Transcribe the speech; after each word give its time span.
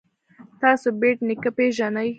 تاسو 0.61 0.87
بېټ 0.99 1.17
نیکه 1.27 1.49
پيژنئ. 1.57 2.09